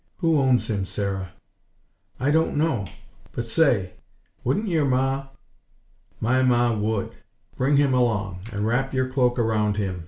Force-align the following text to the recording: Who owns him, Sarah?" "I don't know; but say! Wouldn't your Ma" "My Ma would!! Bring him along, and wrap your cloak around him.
Who 0.17 0.39
owns 0.39 0.67
him, 0.67 0.83
Sarah?" 0.85 1.33
"I 2.19 2.31
don't 2.31 2.57
know; 2.57 2.87
but 3.33 3.45
say! 3.45 3.93
Wouldn't 4.43 4.67
your 4.67 4.83
Ma" 4.83 5.27
"My 6.27 6.41
Ma 6.41 6.73
would!! 6.75 7.17
Bring 7.55 7.77
him 7.77 7.93
along, 7.93 8.39
and 8.51 8.65
wrap 8.65 8.95
your 8.95 9.07
cloak 9.07 9.37
around 9.37 9.77
him. 9.77 9.99